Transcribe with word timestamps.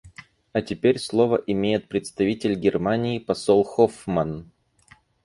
А 0.51 0.63
теперь 0.63 0.97
слово 0.97 1.35
имеет 1.45 1.87
представитель 1.87 2.55
Германии 2.55 3.19
посол 3.19 3.63
Хоффман. 3.63 4.49